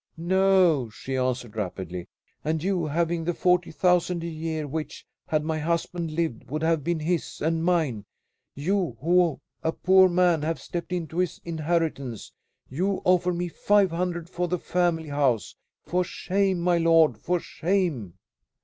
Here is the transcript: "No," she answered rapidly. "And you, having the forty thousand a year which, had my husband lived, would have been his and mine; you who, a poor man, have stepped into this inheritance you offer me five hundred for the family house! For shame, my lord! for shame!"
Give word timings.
"No," 0.17 0.89
she 0.89 1.15
answered 1.15 1.55
rapidly. 1.55 2.07
"And 2.43 2.63
you, 2.63 2.85
having 2.87 3.23
the 3.23 3.35
forty 3.35 3.69
thousand 3.69 4.23
a 4.23 4.27
year 4.27 4.65
which, 4.67 5.05
had 5.27 5.43
my 5.45 5.59
husband 5.59 6.09
lived, 6.13 6.49
would 6.49 6.63
have 6.63 6.83
been 6.83 7.01
his 7.01 7.39
and 7.39 7.63
mine; 7.63 8.05
you 8.55 8.97
who, 8.99 9.39
a 9.61 9.71
poor 9.71 10.09
man, 10.09 10.41
have 10.41 10.59
stepped 10.59 10.91
into 10.91 11.19
this 11.19 11.37
inheritance 11.45 12.33
you 12.67 13.01
offer 13.05 13.31
me 13.31 13.47
five 13.47 13.91
hundred 13.91 14.27
for 14.27 14.47
the 14.47 14.57
family 14.57 15.09
house! 15.09 15.55
For 15.83 16.03
shame, 16.03 16.61
my 16.61 16.79
lord! 16.79 17.19
for 17.19 17.39
shame!" 17.39 18.15